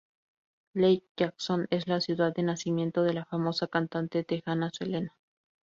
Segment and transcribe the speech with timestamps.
[0.73, 5.15] Lake Jackson es la ciudad de nacimiento de la famosa cantante texana Selena.